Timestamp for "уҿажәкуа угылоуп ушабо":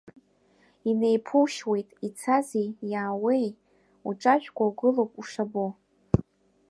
4.07-5.65